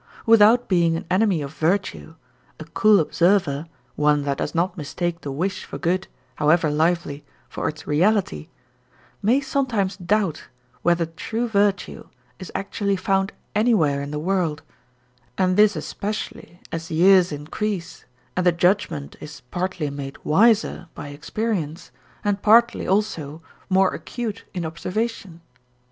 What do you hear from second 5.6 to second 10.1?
for good, however lively, for its reality, may sometimes